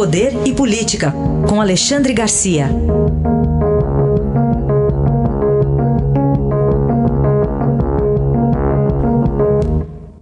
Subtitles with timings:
[0.00, 1.12] Poder e Política,
[1.46, 2.68] com Alexandre Garcia.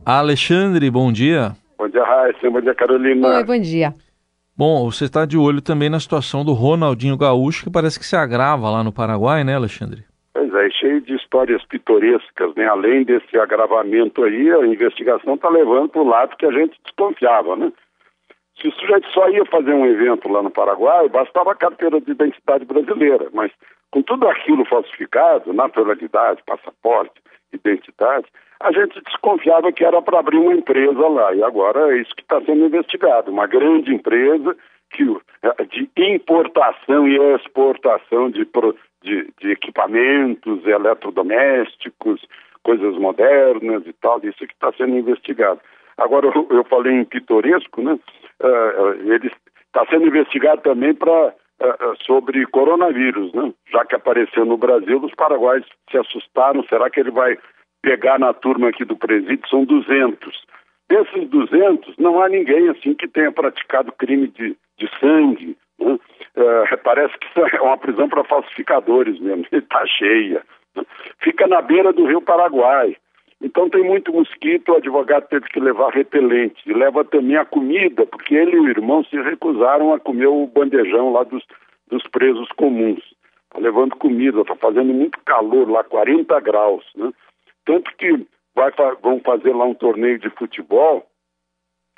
[0.04, 1.52] Alexandre, bom dia.
[1.78, 2.50] Bom dia, Raíssa.
[2.50, 3.28] Bom dia, Carolina.
[3.28, 3.94] Oi, bom dia.
[4.56, 8.16] Bom, você está de olho também na situação do Ronaldinho Gaúcho, que parece que se
[8.16, 10.02] agrava lá no Paraguai, né, Alexandre?
[10.34, 12.66] Pois é, cheio de histórias pitorescas, né?
[12.66, 17.54] Além desse agravamento aí, a investigação está levando para o lado que a gente desconfiava,
[17.54, 17.72] né?
[18.60, 22.10] Se o sujeito só ia fazer um evento lá no Paraguai, bastava a carteira de
[22.10, 23.52] identidade brasileira, mas
[23.90, 27.20] com tudo aquilo falsificado, naturalidade, passaporte,
[27.52, 28.26] identidade,
[28.60, 31.32] a gente desconfiava que era para abrir uma empresa lá.
[31.34, 33.30] E agora é isso que está sendo investigado.
[33.30, 34.56] Uma grande empresa
[34.90, 35.04] que,
[35.42, 38.46] eh, de importação e exportação de,
[39.02, 42.26] de, de equipamentos eletrodomésticos,
[42.64, 45.60] coisas modernas e tal, isso que está sendo investigado.
[45.96, 47.98] Agora, eu, eu, falei em pitoresco, né?
[48.40, 49.30] Uh, ele
[49.66, 53.52] está sendo investigado também para uh, sobre coronavírus, né?
[53.70, 56.62] Já que apareceu no Brasil, os paraguaios se assustaram.
[56.64, 57.36] Será que ele vai
[57.82, 60.46] pegar na turma aqui do presídio, são 200.
[60.88, 65.56] Desses 200, não há ninguém assim que tenha praticado crime de, de sangue.
[65.78, 65.98] Né?
[66.34, 70.42] É, parece que é uma prisão para falsificadores mesmo, está cheia.
[70.74, 70.82] Né?
[71.20, 72.96] Fica na beira do rio Paraguai.
[73.40, 76.60] Então tem muito mosquito, o advogado teve que levar repelente.
[76.66, 80.46] E leva também a comida, porque ele e o irmão se recusaram a comer o
[80.46, 81.44] bandejão lá dos,
[81.88, 83.02] dos presos comuns.
[83.44, 86.84] Está levando comida, está fazendo muito calor lá, 40 graus.
[86.96, 87.12] Né?
[87.64, 91.06] Tanto que vai, vão fazer lá um torneio de futebol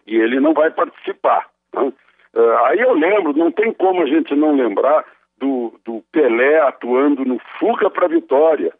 [0.07, 1.49] e ele não vai participar.
[1.75, 1.93] Né?
[2.35, 5.05] Uh, aí eu lembro, não tem como a gente não lembrar
[5.39, 8.73] do, do Pelé atuando no Fuga para a Vitória.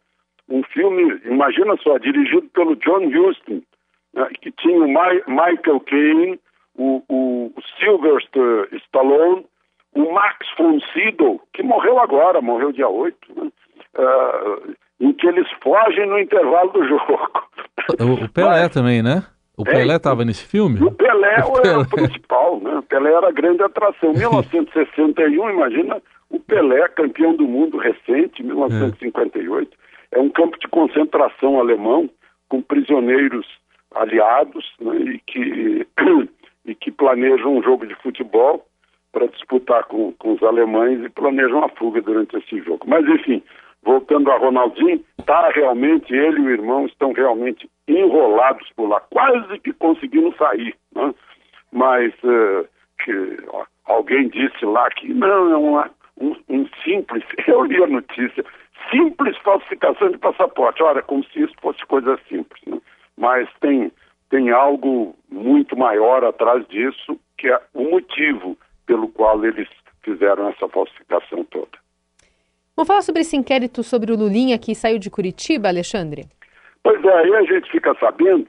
[0.51, 3.61] Um filme, imagina só, dirigido pelo John Huston,
[4.13, 6.39] né, que tinha o My, Michael Caine,
[6.75, 9.45] o, o, o Sylvester Stallone,
[9.93, 13.51] o Max von Sydow, que morreu agora, morreu dia 8, né?
[13.97, 17.29] uh, em que eles fogem no intervalo do jogo.
[17.99, 19.23] O, Pelé Mas, também, né?
[19.57, 20.81] O é, Pelé estava nesse filme?
[20.81, 22.77] O Pelé, o era o principal, né?
[22.77, 24.13] O Pelé era a grande atração.
[24.13, 29.69] 1961, imagina o Pelé, campeão do mundo recente, 1958.
[29.71, 32.09] É, é um campo de concentração alemão
[32.49, 33.47] com prisioneiros
[33.95, 35.87] aliados né, e, que,
[36.65, 38.65] e que planejam um jogo de futebol
[39.11, 42.85] para disputar com, com os alemães e planejam a fuga durante esse jogo.
[42.87, 43.43] Mas, enfim,
[43.83, 49.59] voltando a Ronaldinho, tá realmente, ele e o irmão estão realmente enrolados por lá, quase
[49.59, 50.75] que conseguindo sair.
[50.95, 51.13] Né?
[51.71, 52.67] Mas uh,
[53.03, 57.87] que, ó, alguém disse lá que não, é uma, um, um, simples, eu li a
[57.87, 58.45] notícia,
[58.89, 60.81] simples falsificação de passaporte.
[60.81, 62.61] Olha, como se isso fosse coisa simples.
[62.65, 62.79] Né?
[63.17, 63.91] Mas tem,
[64.29, 69.67] tem algo muito maior atrás disso, que é o motivo pelo qual eles
[70.01, 71.81] fizeram essa falsificação toda.
[72.75, 76.25] Vamos falar sobre esse inquérito sobre o Lulinha que saiu de Curitiba, Alexandre?
[76.83, 78.47] Pois é, aí a gente fica sabendo,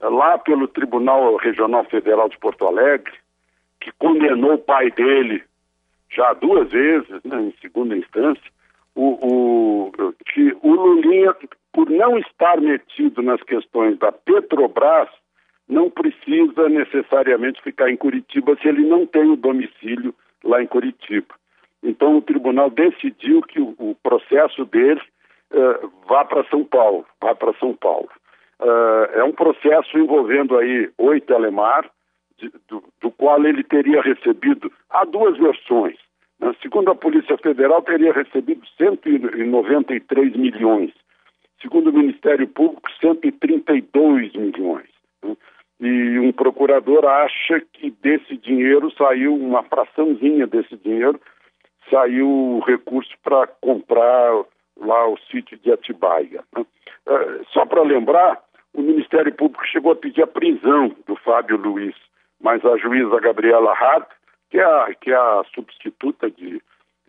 [0.00, 3.12] lá pelo Tribunal Regional Federal de Porto Alegre,
[3.80, 5.42] que condenou o pai dele
[6.10, 8.42] já duas vezes, né, em segunda instância,
[8.94, 9.92] o, o,
[10.32, 11.34] que o Lulinha,
[11.72, 15.08] por não estar metido nas questões da Petrobras,
[15.68, 20.14] não precisa necessariamente ficar em Curitiba se ele não tem o domicílio
[20.44, 21.34] lá em Curitiba.
[21.82, 25.00] Então o tribunal decidiu que o, o processo dele
[25.52, 28.08] uh, vá para São Paulo, vá para São Paulo.
[28.60, 31.88] Uh, é um processo envolvendo aí oi Telemar,
[32.36, 35.96] de, do, do, qual ele teria recebido, há duas versões.
[36.62, 40.92] Segundo a Polícia Federal, teria recebido 193 milhões.
[41.60, 44.88] Segundo o Ministério Público, 132 milhões.
[45.22, 45.36] Né?
[45.80, 51.20] E um procurador acha que desse dinheiro saiu uma fraçãozinha desse dinheiro
[51.90, 54.44] saiu o recurso para comprar
[54.78, 56.42] lá o sítio de Atibaia.
[56.56, 56.64] Né?
[57.06, 58.40] Uh, só para lembrar,
[58.72, 61.94] o Ministério Público chegou a pedir a prisão do Fábio Luiz,
[62.40, 64.08] mas a juíza Gabriela Hart,
[64.50, 66.60] que é a, que é a substituta de,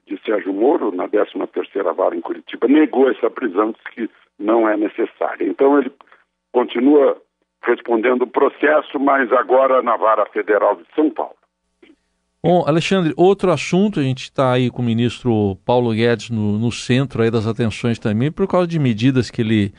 [0.05, 4.09] de Sérgio Moro, na 13ª Vara em Curitiba, negou essa prisão, disse que
[4.39, 5.45] não é necessária.
[5.45, 5.91] Então ele
[6.51, 7.17] continua
[7.63, 11.35] respondendo o processo, mas agora na Vara Federal de São Paulo.
[12.43, 16.71] Bom, Alexandre, outro assunto, a gente está aí com o ministro Paulo Guedes no, no,
[16.71, 19.71] centro aí das atenções também, por causa de medidas que ele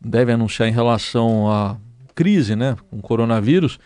[0.00, 1.76] deve anunciar em relação à
[2.14, 3.78] crise, né, com o coronavírus.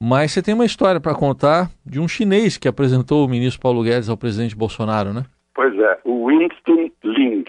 [0.00, 3.82] Mas você tem uma história para contar de um chinês que apresentou o ministro Paulo
[3.82, 5.24] Guedes ao presidente Bolsonaro, né?
[5.54, 7.44] Pois é, o Winston Ling.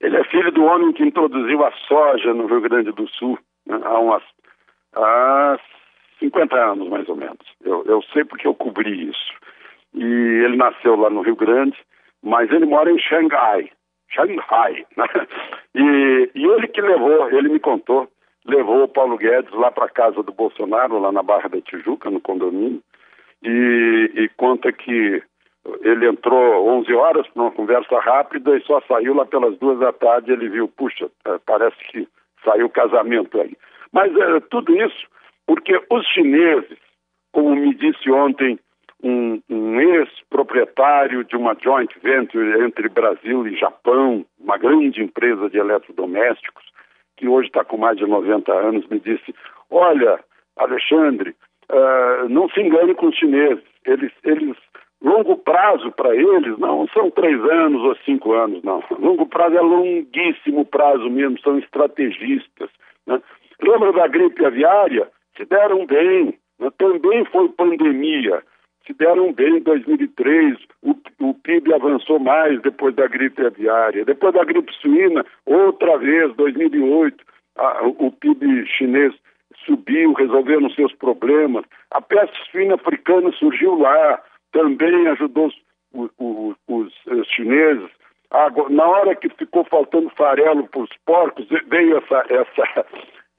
[0.00, 3.80] Ele é filho do homem que introduziu a soja no Rio Grande do Sul né,
[3.82, 4.22] há umas
[4.94, 5.58] há
[6.20, 7.44] 50 anos mais ou menos.
[7.64, 9.32] Eu, eu sei porque eu cobri isso.
[9.94, 11.76] E ele nasceu lá no Rio Grande,
[12.22, 13.70] mas ele mora em Xangai.
[14.08, 14.86] Xangai.
[14.96, 15.06] Né?
[15.74, 18.08] E, e ele que levou, ele me contou,
[18.46, 22.20] levou o Paulo Guedes lá para casa do Bolsonaro, lá na Barra da Tijuca, no
[22.20, 22.82] condomínio,
[23.42, 25.22] e, e conta que
[25.82, 29.92] ele entrou 11 horas para uma conversa rápida e só saiu lá pelas duas da
[29.92, 30.32] tarde.
[30.32, 32.08] Ele viu, puxa, é, parece que
[32.44, 33.56] saiu casamento aí.
[33.92, 35.06] Mas é, tudo isso
[35.46, 36.78] porque os chineses,
[37.32, 38.58] como me disse ontem
[39.02, 45.58] um, um ex-proprietário de uma joint venture entre Brasil e Japão, uma grande empresa de
[45.58, 46.64] eletrodomésticos,
[47.16, 49.34] que hoje está com mais de 90 anos, me disse:
[49.70, 50.18] Olha,
[50.56, 51.34] Alexandre,
[51.70, 54.56] uh, não se engane com os chineses, eles, eles
[55.02, 58.82] longo prazo para eles não são três anos ou cinco anos, não.
[58.98, 62.70] Longo prazo é longuíssimo prazo mesmo, são estrategistas.
[63.06, 63.20] Né?
[63.60, 65.08] Lembra da gripe aviária?
[65.36, 66.70] Se deram bem, né?
[66.78, 68.42] também foi pandemia
[68.86, 74.04] se deram bem em 2003, o, o PIB avançou mais depois da gripe aviária.
[74.04, 77.24] Depois da gripe suína, outra vez, 2008,
[77.56, 79.14] a, o PIB chinês
[79.64, 81.64] subiu, resolveram seus problemas.
[81.90, 84.20] A peste suína africana surgiu lá,
[84.52, 85.46] também ajudou
[85.94, 87.90] os, os, os, os chineses.
[88.30, 92.86] Agora, na hora que ficou faltando farelo para os porcos, veio essa, essa,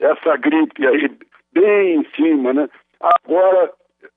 [0.00, 1.10] essa gripe aí
[1.52, 2.68] bem em cima, né?
[3.00, 3.70] Agora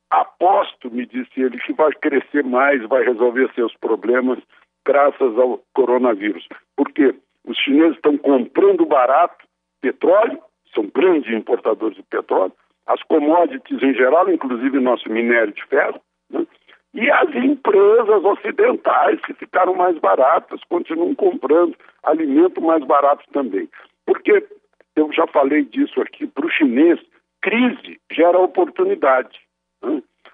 [0.10, 4.40] Aposto, me disse ele, que vai crescer mais, vai resolver seus problemas
[4.86, 6.48] graças ao coronavírus.
[6.76, 7.16] Porque
[7.46, 9.46] os chineses estão comprando barato
[9.82, 10.40] petróleo,
[10.74, 12.54] são grandes importadores de petróleo,
[12.86, 16.00] as commodities em geral, inclusive nosso minério de ferro,
[16.30, 16.46] né?
[16.94, 23.70] e as empresas ocidentais que ficaram mais baratas continuam comprando alimento mais barato também.
[24.06, 24.48] Porque
[24.96, 27.00] eu já falei disso aqui, para o chinês,
[27.42, 29.38] crise gera oportunidade.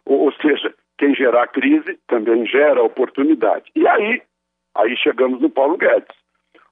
[0.05, 3.71] Ou, ou seja, quem gerar crise também gera oportunidade.
[3.75, 4.21] E aí,
[4.75, 6.15] aí chegamos no Paulo Guedes.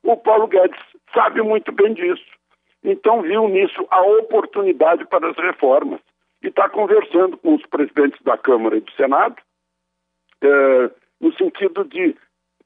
[0.04, 0.80] O Paulo Guedes
[1.14, 2.26] sabe muito bem disso.
[2.84, 6.00] Então viu nisso a oportunidade para as reformas.
[6.44, 9.36] E está conversando com os presidentes da Câmara e do Senado,
[10.42, 12.16] é, no sentido de,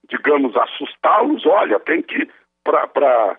[0.10, 1.46] digamos, assustá-los.
[1.46, 2.30] Olha, tem que,
[2.64, 3.38] para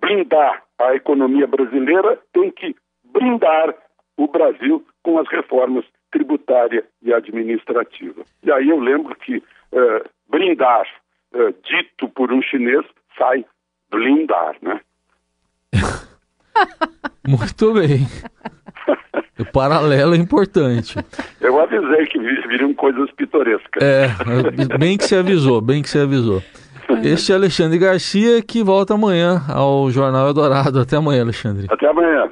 [0.00, 3.74] blindar a economia brasileira, tem que blindar
[4.18, 8.22] o Brasil com as reformas tributária e administrativa.
[8.44, 10.86] E aí eu lembro que uh, brindar,
[11.34, 12.86] uh, dito por um chinês,
[13.18, 13.44] sai
[13.90, 14.80] blindar, né?
[17.26, 18.06] Muito bem.
[19.36, 20.96] O paralelo é importante.
[21.40, 23.82] Eu avisei que viriam coisas pitorescas.
[23.82, 24.06] É,
[24.78, 26.40] bem que se avisou, bem que se avisou.
[27.02, 30.78] Este é Alexandre Garcia que volta amanhã ao Jornal Eldorado.
[30.78, 31.66] Até amanhã, Alexandre.
[31.68, 32.30] Até amanhã.